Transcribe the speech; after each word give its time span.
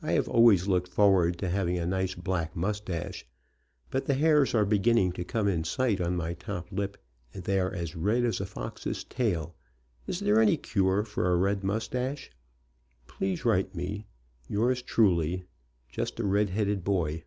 I 0.00 0.12
have 0.12 0.26
always 0.26 0.68
looked 0.68 0.88
forward 0.88 1.36
to 1.40 1.50
having 1.50 1.76
a 1.78 1.84
nice 1.84 2.14
black 2.14 2.56
mustache, 2.56 3.26
but 3.90 4.06
the 4.06 4.14
hairs 4.14 4.54
are 4.54 4.64
beginning 4.64 5.12
Lo 5.18 5.22
come 5.24 5.48
in 5.48 5.64
sight 5.64 6.00
on 6.00 6.16
my 6.16 6.32
top 6.32 6.72
lip 6.72 6.96
and 7.34 7.44
they 7.44 7.60
are 7.60 7.70
as 7.70 7.94
red 7.94 8.24
as 8.24 8.40
a 8.40 8.46
fox's 8.46 9.04
tail. 9.04 9.54
Is 10.06 10.20
there 10.20 10.40
any 10.40 10.56
cure 10.56 11.04
for 11.04 11.30
a 11.30 11.36
red 11.36 11.62
mustache? 11.62 12.30
Please 13.06 13.44
write 13.44 13.74
me. 13.74 14.06
Yours 14.48 14.80
truly, 14.80 15.44
"Just 15.90 16.18
a 16.18 16.24
Red 16.24 16.48
Headed 16.48 16.82
Boy." 16.82 17.24